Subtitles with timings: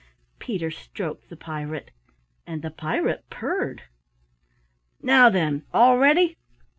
[0.39, 1.91] Peter stroked the pirate
[2.47, 3.83] and the pirate purred!
[4.99, 6.37] "Now then, all ready?